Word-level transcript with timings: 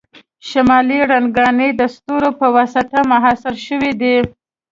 شمالي 0.49 0.99
رڼاګانې 1.09 1.69
د 1.79 1.81
ستورو 1.95 2.29
په 2.39 2.47
واسطه 2.55 2.97
محاصره 3.11 3.57
شوي 3.67 3.91
وي 3.99 4.17